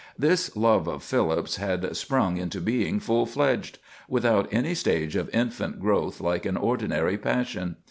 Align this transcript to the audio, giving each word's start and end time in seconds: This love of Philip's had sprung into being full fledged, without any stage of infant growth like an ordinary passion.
This 0.17 0.55
love 0.55 0.87
of 0.87 1.03
Philip's 1.03 1.57
had 1.57 1.95
sprung 1.95 2.37
into 2.37 2.59
being 2.59 2.99
full 2.99 3.27
fledged, 3.27 3.77
without 4.09 4.51
any 4.51 4.73
stage 4.73 5.15
of 5.15 5.29
infant 5.29 5.79
growth 5.79 6.19
like 6.19 6.43
an 6.47 6.57
ordinary 6.57 7.19
passion. 7.19 7.75